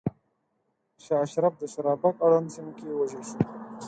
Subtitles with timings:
[1.03, 3.39] شاه اشرف د شورابک اړونده سیمو کې ووژل شو.